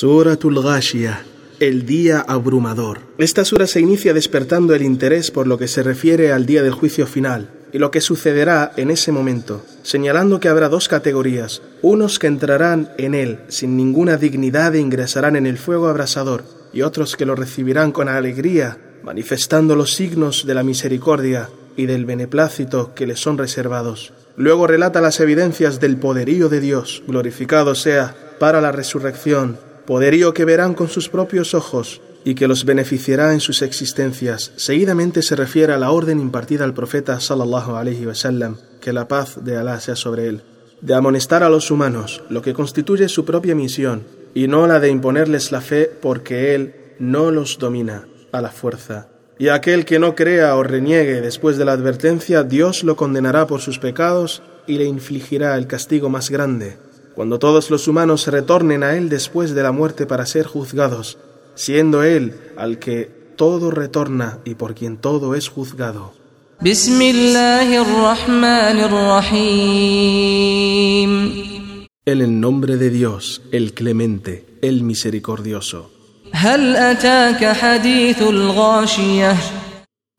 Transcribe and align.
Suratul 0.00 0.62
Ghashiyah, 0.62 1.24
el 1.58 1.84
día 1.84 2.20
abrumador. 2.20 3.00
Esta 3.18 3.44
sura 3.44 3.66
se 3.66 3.80
inicia 3.80 4.14
despertando 4.14 4.72
el 4.76 4.82
interés 4.82 5.32
por 5.32 5.48
lo 5.48 5.58
que 5.58 5.66
se 5.66 5.82
refiere 5.82 6.30
al 6.30 6.46
día 6.46 6.62
del 6.62 6.70
juicio 6.70 7.04
final 7.04 7.50
y 7.72 7.78
lo 7.78 7.90
que 7.90 8.00
sucederá 8.00 8.70
en 8.76 8.92
ese 8.92 9.10
momento, 9.10 9.60
señalando 9.82 10.38
que 10.38 10.48
habrá 10.48 10.68
dos 10.68 10.86
categorías, 10.86 11.62
unos 11.82 12.20
que 12.20 12.28
entrarán 12.28 12.92
en 12.96 13.12
él 13.12 13.40
sin 13.48 13.76
ninguna 13.76 14.18
dignidad 14.18 14.76
e 14.76 14.78
ingresarán 14.78 15.34
en 15.34 15.46
el 15.46 15.58
fuego 15.58 15.88
abrasador, 15.88 16.44
y 16.72 16.82
otros 16.82 17.16
que 17.16 17.26
lo 17.26 17.34
recibirán 17.34 17.90
con 17.90 18.08
alegría, 18.08 18.78
manifestando 19.02 19.74
los 19.74 19.94
signos 19.94 20.46
de 20.46 20.54
la 20.54 20.62
misericordia 20.62 21.50
y 21.76 21.86
del 21.86 22.06
beneplácito 22.06 22.94
que 22.94 23.08
les 23.08 23.18
son 23.18 23.36
reservados. 23.36 24.12
Luego 24.36 24.68
relata 24.68 25.00
las 25.00 25.18
evidencias 25.18 25.80
del 25.80 25.96
poderío 25.96 26.48
de 26.48 26.60
Dios, 26.60 27.02
glorificado 27.08 27.74
sea 27.74 28.14
para 28.38 28.60
la 28.60 28.70
resurrección 28.70 29.58
poderío 29.88 30.34
que 30.34 30.44
verán 30.44 30.74
con 30.74 30.90
sus 30.90 31.08
propios 31.08 31.54
ojos 31.54 32.02
y 32.22 32.34
que 32.34 32.46
los 32.46 32.66
beneficiará 32.66 33.32
en 33.32 33.40
sus 33.40 33.62
existencias. 33.62 34.52
Seguidamente 34.56 35.22
se 35.22 35.34
refiere 35.34 35.72
a 35.72 35.78
la 35.78 35.92
orden 35.92 36.20
impartida 36.20 36.64
al 36.64 36.74
profeta 36.74 37.18
sallallahu 37.20 37.74
alaihi 37.74 38.04
wasallam, 38.04 38.58
que 38.82 38.92
la 38.92 39.08
paz 39.08 39.42
de 39.42 39.56
Alá 39.56 39.80
sea 39.80 39.96
sobre 39.96 40.28
él, 40.28 40.42
de 40.82 40.92
amonestar 40.92 41.42
a 41.42 41.48
los 41.48 41.70
humanos, 41.70 42.22
lo 42.28 42.42
que 42.42 42.52
constituye 42.52 43.08
su 43.08 43.24
propia 43.24 43.54
misión, 43.54 44.04
y 44.34 44.46
no 44.46 44.66
la 44.66 44.78
de 44.78 44.90
imponerles 44.90 45.52
la 45.52 45.62
fe 45.62 45.90
porque 46.02 46.54
él 46.54 46.74
no 46.98 47.30
los 47.30 47.56
domina 47.56 48.08
a 48.30 48.42
la 48.42 48.50
fuerza. 48.50 49.08
Y 49.38 49.48
aquel 49.48 49.86
que 49.86 49.98
no 49.98 50.14
crea 50.14 50.54
o 50.56 50.62
reniegue 50.62 51.22
después 51.22 51.56
de 51.56 51.64
la 51.64 51.72
advertencia, 51.72 52.42
Dios 52.42 52.84
lo 52.84 52.94
condenará 52.94 53.46
por 53.46 53.62
sus 53.62 53.78
pecados 53.78 54.42
y 54.66 54.76
le 54.76 54.84
infligirá 54.84 55.56
el 55.56 55.66
castigo 55.66 56.10
más 56.10 56.28
grande 56.28 56.76
cuando 57.18 57.40
todos 57.40 57.68
los 57.68 57.88
humanos 57.88 58.28
retornen 58.28 58.84
a 58.84 58.94
Él 58.94 59.08
después 59.08 59.52
de 59.52 59.64
la 59.64 59.72
muerte 59.72 60.06
para 60.06 60.24
ser 60.24 60.46
juzgados, 60.46 61.18
siendo 61.56 62.04
Él 62.04 62.52
al 62.56 62.78
que 62.78 63.10
todo 63.34 63.72
retorna 63.72 64.38
y 64.44 64.54
por 64.54 64.76
quien 64.76 64.98
todo 64.98 65.34
es 65.34 65.48
juzgado. 65.48 66.14
En 72.06 72.06
el 72.06 72.40
nombre 72.40 72.76
de 72.76 72.90
Dios, 72.90 73.42
el 73.50 73.74
clemente, 73.74 74.46
el 74.62 74.84
misericordioso. 74.84 75.90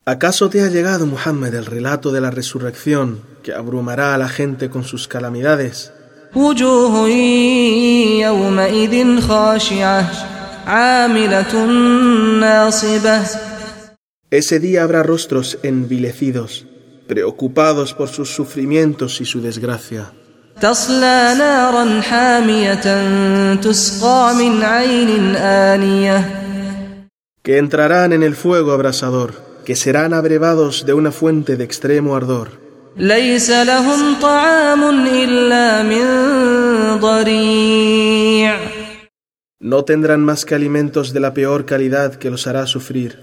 ¿Acaso 0.04 0.50
te 0.50 0.62
ha 0.62 0.68
llegado, 0.68 1.06
Muhammad, 1.06 1.54
el 1.54 1.64
relato 1.64 2.12
de 2.12 2.20
la 2.20 2.30
resurrección 2.30 3.22
que 3.42 3.54
abrumará 3.54 4.14
a 4.14 4.18
la 4.18 4.28
gente 4.28 4.68
con 4.68 4.84
sus 4.84 5.08
calamidades? 5.08 5.94
وجوه 6.35 7.07
يومئذ 8.19 9.21
خاشعة 9.21 10.05
عاملة 10.67 11.65
ناصبة 12.39 13.21
Ese 14.31 14.59
día 14.59 14.83
habrá 14.83 15.01
rostros 15.03 15.59
envilecidos, 15.63 16.65
preocupados 17.07 17.93
por 17.93 18.09
sus 18.09 18.29
sufrimientos 18.35 19.21
y 19.21 19.25
su 19.25 19.41
desgracia. 19.41 20.11
تصلى 20.61 21.35
نارا 21.37 22.01
حامية 22.01 23.55
تسقى 23.55 24.33
من 24.35 24.63
عين 24.63 25.35
آنية 25.35 26.41
Que 27.43 27.57
entrarán 27.59 28.11
en 28.13 28.23
el 28.23 28.35
fuego 28.35 28.71
abrasador, 28.71 29.33
que 29.65 29.75
serán 29.75 30.13
abrevados 30.13 30.85
de 30.85 30.93
una 30.93 31.11
fuente 31.11 31.55
de 31.57 31.63
extremo 31.63 32.15
ardor. 32.15 32.58
ليس 32.97 33.49
لهم 33.49 34.15
طعام 34.21 34.83
إلا 35.07 35.83
من 35.83 36.05
ضريع 36.99 38.55
No 39.63 39.83
tendrán 39.83 40.21
más 40.23 40.45
que 40.45 40.53
alimentos 40.55 41.11
de 41.13 41.19
la 41.19 41.33
peor 41.33 41.65
calidad 41.65 42.15
que 42.15 42.29
los 42.29 42.45
hará 42.47 42.67
sufrir. 42.67 43.15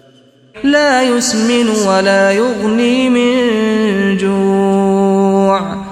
لا 0.65 1.03
يسمن 1.03 1.69
ولا 1.87 2.31
يغني 2.33 3.11
من 3.11 4.17
جوع 4.17 5.83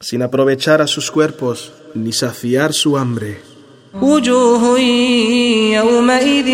Sin 0.00 0.22
aprovechar 0.22 0.82
a 0.82 0.86
sus 0.86 1.10
cuerpos 1.10 1.72
ni 1.94 2.12
saciar 2.12 2.72
su 2.72 2.98
hambre. 2.98 3.36
وجوه 4.02 4.78
يومئذ 5.74 6.48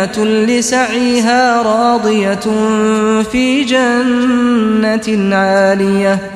ناعمة 0.00 0.24
لسعيها 0.24 1.62
راضية 1.62 2.46
في 3.22 3.64
جنة 3.64 5.36
عالية 5.36 6.32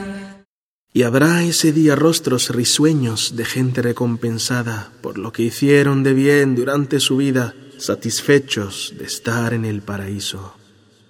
Y 0.93 1.03
habrá 1.05 1.45
ese 1.45 1.73
día 1.73 1.95
rostros 1.95 2.51
risueños 2.51 3.37
de 3.37 3.45
gente 3.45 3.81
recompensada 3.81 4.89
por 5.01 5.19
lo 5.19 5.33
que 5.33 5.45
hicieron 5.45 6.03
de 6.03 6.15
bien 6.15 6.57
durante 6.57 6.99
su 6.99 7.19
vida, 7.19 7.55
satisfechos 7.79 8.95
de 8.99 9.05
estar 9.05 9.55
en 9.55 9.65
el 9.65 9.83
paraíso. 9.83 10.57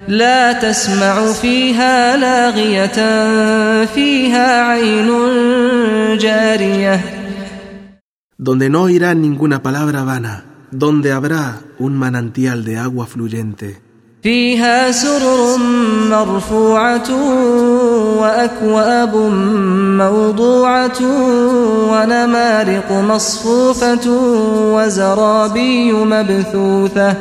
لا 0.08 0.52
تسمع 0.52 1.32
فيها 1.32 2.16
لاغية 2.16 2.98
فيها 3.86 4.62
عين 4.62 5.08
جارية 6.18 7.00
donde 8.38 8.70
no 8.70 8.84
oirán 8.84 9.20
ninguna 9.20 9.62
palabra 9.62 10.02
vana, 10.02 10.50
donde 10.74 11.12
habrá 11.12 11.62
un 11.78 11.96
manantial 11.96 12.64
de 12.64 12.78
agua 12.78 13.06
fluyente. 13.06 13.80
فيها 14.22 14.92
سرر 14.92 15.56
مرفوعة 16.10 17.10
وأكواب 18.20 19.16
موضوعة 19.96 21.00
ونمارق 21.92 22.92
مصفوفة 22.92 24.10
وزرابي 24.74 25.92
مبثوثة 25.92 27.16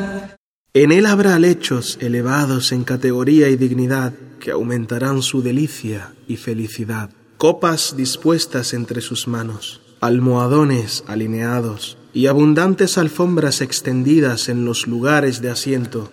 En 0.74 0.92
él 0.92 1.08
habrá 1.08 1.40
lechos 1.40 1.98
elevados 2.00 2.72
en 2.72 2.84
categoría 2.84 3.50
y 3.50 3.56
dignidad 3.56 4.14
que 4.40 4.52
aumentarán 4.52 5.24
su 5.24 5.42
delicia 5.42 6.14
y 6.28 6.38
felicidad, 6.38 7.10
copas 7.38 7.96
dispuestas 7.98 8.74
entre 8.74 9.02
sus 9.02 9.28
manos, 9.28 9.82
almohadones 10.00 11.04
alineados 11.08 11.98
y 12.15 12.29
abundantes 12.29 12.97
alfombras 12.97 13.61
extendidas 13.61 14.49
en 14.49 14.65
los 14.65 14.87
lugares 14.87 15.43
de 15.43 15.51
asiento. 15.51 16.11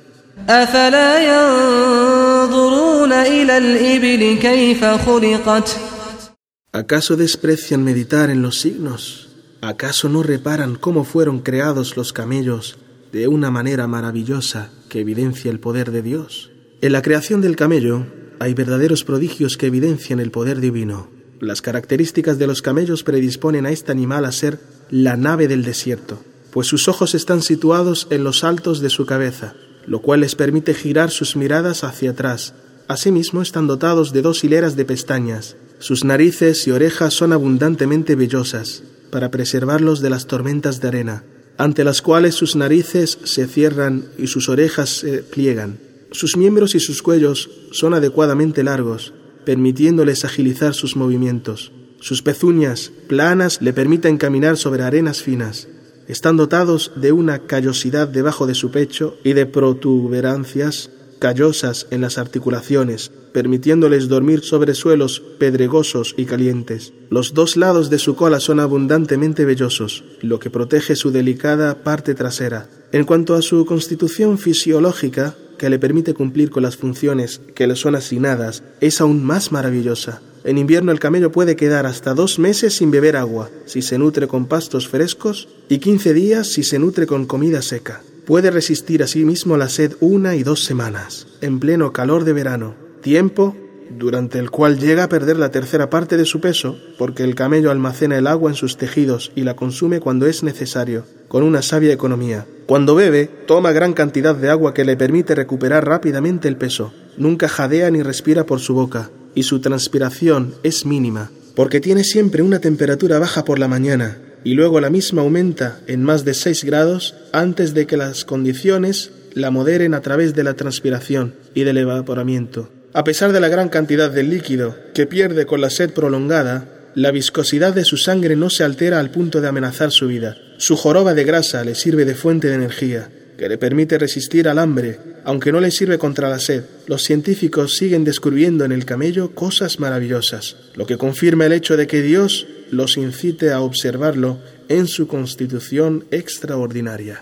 ¿Acaso 6.73 7.15
desprecian 7.15 7.83
meditar 7.83 8.29
en 8.29 8.41
los 8.41 8.59
signos? 8.59 9.29
¿Acaso 9.61 10.09
no 10.09 10.23
reparan 10.23 10.75
cómo 10.75 11.03
fueron 11.03 11.39
creados 11.39 11.95
los 11.95 12.13
camellos 12.13 12.79
de 13.11 13.27
una 13.27 13.51
manera 13.51 13.85
maravillosa 13.85 14.71
que 14.89 15.01
evidencia 15.01 15.51
el 15.51 15.59
poder 15.59 15.91
de 15.91 16.01
Dios? 16.01 16.49
En 16.81 16.93
la 16.93 17.03
creación 17.03 17.41
del 17.41 17.55
camello 17.55 18.07
hay 18.39 18.55
verdaderos 18.55 19.03
prodigios 19.03 19.55
que 19.55 19.67
evidencian 19.67 20.19
el 20.19 20.31
poder 20.31 20.59
divino. 20.59 21.20
Las 21.41 21.63
características 21.63 22.37
de 22.37 22.45
los 22.45 22.61
camellos 22.61 23.01
predisponen 23.03 23.65
a 23.65 23.71
este 23.71 23.91
animal 23.91 24.25
a 24.25 24.31
ser 24.31 24.59
la 24.91 25.17
nave 25.17 25.47
del 25.47 25.63
desierto, 25.63 26.23
pues 26.51 26.67
sus 26.67 26.87
ojos 26.87 27.15
están 27.15 27.41
situados 27.41 28.05
en 28.11 28.23
los 28.23 28.43
altos 28.43 28.79
de 28.79 28.91
su 28.91 29.07
cabeza, 29.07 29.55
lo 29.87 30.03
cual 30.03 30.19
les 30.19 30.35
permite 30.35 30.75
girar 30.75 31.09
sus 31.09 31.35
miradas 31.35 31.83
hacia 31.83 32.11
atrás. 32.11 32.53
Asimismo 32.87 33.41
están 33.41 33.65
dotados 33.65 34.13
de 34.13 34.21
dos 34.21 34.43
hileras 34.43 34.75
de 34.75 34.85
pestañas. 34.85 35.55
Sus 35.79 36.03
narices 36.03 36.67
y 36.67 36.71
orejas 36.71 37.15
son 37.15 37.33
abundantemente 37.33 38.13
vellosas, 38.13 38.83
para 39.09 39.31
preservarlos 39.31 39.99
de 40.01 40.11
las 40.11 40.27
tormentas 40.27 40.79
de 40.79 40.89
arena, 40.89 41.23
ante 41.57 41.83
las 41.83 42.03
cuales 42.03 42.35
sus 42.35 42.55
narices 42.55 43.17
se 43.23 43.47
cierran 43.47 44.05
y 44.19 44.27
sus 44.27 44.47
orejas 44.47 44.89
se 44.91 45.23
pliegan. 45.23 45.79
Sus 46.11 46.37
miembros 46.37 46.75
y 46.75 46.79
sus 46.79 47.01
cuellos 47.01 47.49
son 47.71 47.95
adecuadamente 47.95 48.63
largos, 48.63 49.13
permitiéndoles 49.45 50.25
agilizar 50.25 50.73
sus 50.73 50.95
movimientos. 50.95 51.71
Sus 51.99 52.21
pezuñas 52.21 52.91
planas 53.07 53.61
le 53.61 53.73
permiten 53.73 54.17
caminar 54.17 54.57
sobre 54.57 54.83
arenas 54.83 55.21
finas. 55.21 55.67
Están 56.07 56.35
dotados 56.35 56.91
de 56.95 57.11
una 57.11 57.39
callosidad 57.39 58.07
debajo 58.07 58.47
de 58.47 58.55
su 58.55 58.71
pecho 58.71 59.17
y 59.23 59.33
de 59.33 59.45
protuberancias 59.45 60.89
callosas 61.21 61.85
en 61.91 62.01
las 62.01 62.17
articulaciones, 62.17 63.11
permitiéndoles 63.31 64.09
dormir 64.09 64.41
sobre 64.41 64.73
suelos 64.73 65.21
pedregosos 65.37 66.15
y 66.17 66.25
calientes. 66.25 66.93
Los 67.11 67.35
dos 67.35 67.55
lados 67.55 67.91
de 67.91 67.99
su 67.99 68.15
cola 68.15 68.39
son 68.39 68.59
abundantemente 68.59 69.45
vellosos, 69.45 70.03
lo 70.21 70.39
que 70.39 70.49
protege 70.49 70.95
su 70.95 71.11
delicada 71.11 71.83
parte 71.83 72.15
trasera. 72.15 72.67
En 72.91 73.05
cuanto 73.05 73.35
a 73.35 73.43
su 73.43 73.65
constitución 73.67 74.39
fisiológica, 74.39 75.35
que 75.61 75.69
le 75.69 75.77
permite 75.77 76.15
cumplir 76.15 76.49
con 76.49 76.63
las 76.63 76.75
funciones 76.75 77.39
que 77.53 77.67
le 77.67 77.75
son 77.75 77.93
asignadas, 77.93 78.63
es 78.79 78.99
aún 78.99 79.23
más 79.23 79.51
maravillosa. 79.51 80.19
En 80.43 80.57
invierno 80.57 80.91
el 80.91 80.99
camello 80.99 81.31
puede 81.31 81.55
quedar 81.55 81.85
hasta 81.85 82.15
dos 82.15 82.39
meses 82.39 82.73
sin 82.73 82.89
beber 82.89 83.15
agua, 83.15 83.51
si 83.67 83.83
se 83.83 83.99
nutre 83.99 84.27
con 84.27 84.47
pastos 84.47 84.87
frescos, 84.87 85.49
y 85.69 85.77
quince 85.77 86.15
días 86.15 86.47
si 86.47 86.63
se 86.63 86.79
nutre 86.79 87.05
con 87.05 87.27
comida 87.27 87.61
seca. 87.61 88.01
Puede 88.25 88.49
resistir 88.49 89.03
a 89.03 89.07
sí 89.07 89.23
la 89.45 89.69
sed 89.69 89.93
una 89.99 90.35
y 90.35 90.41
dos 90.41 90.63
semanas, 90.63 91.27
en 91.41 91.59
pleno 91.59 91.93
calor 91.93 92.23
de 92.23 92.33
verano, 92.33 92.73
tiempo 93.03 93.55
durante 93.97 94.39
el 94.39 94.49
cual 94.49 94.79
llega 94.79 95.03
a 95.03 95.09
perder 95.09 95.37
la 95.37 95.51
tercera 95.51 95.89
parte 95.89 96.17
de 96.17 96.25
su 96.25 96.41
peso, 96.41 96.77
porque 96.97 97.23
el 97.23 97.35
camello 97.35 97.71
almacena 97.71 98.17
el 98.17 98.27
agua 98.27 98.49
en 98.51 98.55
sus 98.55 98.77
tejidos 98.77 99.31
y 99.35 99.43
la 99.43 99.55
consume 99.55 99.99
cuando 99.99 100.27
es 100.27 100.43
necesario, 100.43 101.05
con 101.27 101.43
una 101.43 101.61
sabia 101.61 101.93
economía. 101.93 102.45
Cuando 102.65 102.95
bebe, 102.95 103.29
toma 103.47 103.71
gran 103.71 103.93
cantidad 103.93 104.35
de 104.35 104.49
agua 104.49 104.73
que 104.73 104.85
le 104.85 104.97
permite 104.97 105.35
recuperar 105.35 105.85
rápidamente 105.85 106.47
el 106.47 106.57
peso. 106.57 106.93
Nunca 107.17 107.47
jadea 107.47 107.91
ni 107.91 108.01
respira 108.01 108.45
por 108.45 108.59
su 108.59 108.73
boca, 108.73 109.09
y 109.35 109.43
su 109.43 109.59
transpiración 109.59 110.55
es 110.63 110.85
mínima, 110.85 111.31
porque 111.55 111.79
tiene 111.79 112.03
siempre 112.03 112.41
una 112.41 112.59
temperatura 112.59 113.19
baja 113.19 113.45
por 113.45 113.59
la 113.59 113.67
mañana, 113.67 114.17
y 114.43 114.53
luego 114.53 114.79
la 114.81 114.89
misma 114.89 115.21
aumenta 115.21 115.79
en 115.87 116.03
más 116.03 116.25
de 116.25 116.33
6 116.33 116.63
grados 116.63 117.15
antes 117.31 117.73
de 117.73 117.85
que 117.85 117.97
las 117.97 118.25
condiciones 118.25 119.11
la 119.33 119.51
moderen 119.51 119.93
a 119.93 120.01
través 120.01 120.35
de 120.35 120.43
la 120.43 120.55
transpiración 120.55 121.35
y 121.53 121.63
del 121.63 121.77
evaporamiento. 121.77 122.69
A 122.93 123.05
pesar 123.05 123.31
de 123.31 123.39
la 123.39 123.47
gran 123.47 123.69
cantidad 123.69 124.11
de 124.11 124.23
líquido 124.23 124.75
que 124.93 125.05
pierde 125.05 125.45
con 125.45 125.61
la 125.61 125.69
sed 125.69 125.91
prolongada, 125.91 126.65
la 126.93 127.11
viscosidad 127.11 127.73
de 127.73 127.85
su 127.85 127.95
sangre 127.95 128.35
no 128.35 128.49
se 128.49 128.65
altera 128.65 128.99
al 128.99 129.11
punto 129.11 129.39
de 129.39 129.47
amenazar 129.47 129.91
su 129.91 130.07
vida. 130.07 130.35
Su 130.57 130.75
joroba 130.75 131.13
de 131.13 131.23
grasa 131.23 131.63
le 131.63 131.73
sirve 131.73 132.03
de 132.03 132.15
fuente 132.15 132.49
de 132.49 132.55
energía, 132.55 133.09
que 133.37 133.47
le 133.47 133.57
permite 133.57 133.97
resistir 133.97 134.49
al 134.49 134.59
hambre, 134.59 134.99
aunque 135.23 135.53
no 135.53 135.61
le 135.61 135.71
sirve 135.71 135.97
contra 135.97 136.29
la 136.29 136.39
sed. 136.39 136.65
Los 136.87 137.03
científicos 137.03 137.77
siguen 137.77 138.03
descubriendo 138.03 138.65
en 138.65 138.73
el 138.73 138.83
camello 138.83 139.33
cosas 139.33 139.79
maravillosas, 139.79 140.57
lo 140.75 140.85
que 140.85 140.97
confirma 140.97 141.45
el 141.45 141.53
hecho 141.53 141.77
de 141.77 141.87
que 141.87 142.01
Dios 142.01 142.45
los 142.71 142.97
incite 142.97 143.51
a 143.51 143.61
observarlo 143.61 144.39
en 144.67 144.87
su 144.87 145.07
constitución 145.07 146.05
extraordinaria. 146.11 147.21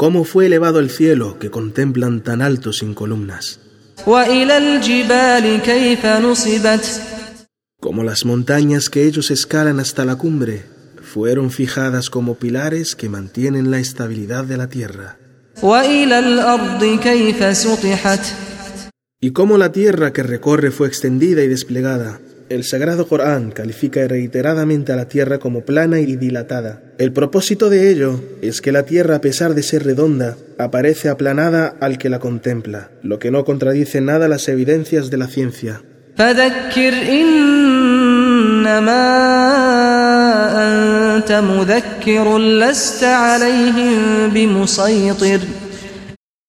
¿Cómo 0.00 0.24
fue 0.24 0.46
elevado 0.46 0.78
el 0.78 0.88
cielo 0.88 1.38
que 1.38 1.50
contemplan 1.50 2.22
tan 2.22 2.40
alto 2.40 2.72
sin 2.72 2.94
columnas? 2.94 3.60
Como 7.78 8.02
las 8.02 8.24
montañas 8.24 8.88
que 8.88 9.04
ellos 9.04 9.30
escalan 9.30 9.78
hasta 9.78 10.06
la 10.06 10.16
cumbre, 10.16 10.64
fueron 11.02 11.50
fijadas 11.50 12.08
como 12.08 12.36
pilares 12.36 12.96
que 12.96 13.10
mantienen 13.10 13.70
la 13.70 13.78
estabilidad 13.78 14.44
de 14.44 14.56
la 14.56 14.70
tierra. 14.70 15.18
Y 19.20 19.32
cómo 19.32 19.58
la 19.58 19.70
tierra 19.70 20.14
que 20.14 20.22
recorre 20.22 20.70
fue 20.70 20.88
extendida 20.88 21.42
y 21.42 21.48
desplegada, 21.48 22.20
el 22.50 22.64
Sagrado 22.64 23.06
Corán 23.06 23.52
califica 23.52 24.06
reiteradamente 24.08 24.92
a 24.92 24.96
la 24.96 25.06
Tierra 25.06 25.38
como 25.38 25.64
plana 25.64 26.00
y 26.00 26.16
dilatada. 26.16 26.82
El 26.98 27.12
propósito 27.12 27.70
de 27.70 27.90
ello 27.90 28.20
es 28.42 28.60
que 28.60 28.72
la 28.72 28.82
Tierra, 28.82 29.16
a 29.16 29.20
pesar 29.20 29.54
de 29.54 29.62
ser 29.62 29.84
redonda, 29.84 30.36
aparece 30.58 31.08
aplanada 31.08 31.76
al 31.80 31.96
que 31.96 32.10
la 32.10 32.18
contempla, 32.18 32.90
lo 33.02 33.20
que 33.20 33.30
no 33.30 33.44
contradice 33.44 34.00
nada 34.00 34.26
las 34.26 34.48
evidencias 34.48 35.10
de 35.10 35.16
la 35.16 35.28
ciencia. 35.28 35.80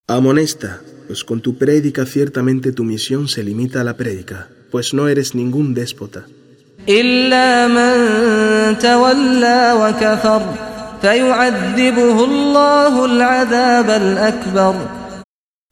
Amonesta, 0.07 0.81
pues 1.05 1.23
con 1.23 1.41
tu 1.41 1.59
prédica 1.59 2.07
ciertamente 2.07 2.71
tu 2.71 2.83
misión 2.83 3.27
se 3.27 3.43
limita 3.43 3.81
a 3.81 3.83
la 3.83 3.95
prédica 3.95 4.49
pues 4.71 4.93
no 4.93 5.07
eres 5.07 5.35
ningún 5.35 5.73
déspota. 5.73 6.25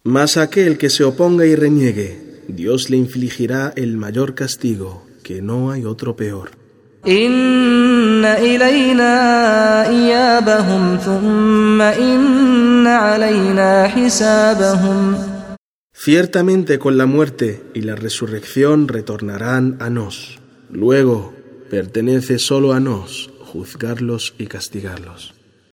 Mas 0.03 0.37
aquel 0.37 0.77
que 0.77 0.89
se 0.89 1.03
oponga 1.03 1.45
y 1.45 1.55
reniegue, 1.55 2.43
Dios 2.47 2.89
le 2.89 2.97
infligirá 2.97 3.73
el 3.75 3.97
mayor 3.97 4.35
castigo, 4.35 5.03
que 5.23 5.41
no 5.41 5.71
hay 5.71 5.85
otro 5.85 6.15
peor. 6.15 6.51
Ciertamente 16.01 16.79
con 16.79 16.97
la 16.97 17.05
muerte 17.05 17.61
y 17.73 17.81
la 17.81 17.93
resurrección 17.93 18.87
retornarán 18.87 19.75
a 19.81 19.89
nos. 19.89 20.39
Luego 20.71 21.33
pertenece 21.69 22.39
solo 22.39 22.71
a 22.71 22.79
nos 22.79 23.29
juzgarlos 23.41 24.33
y 24.37 24.47
castigarlos. 24.47 25.33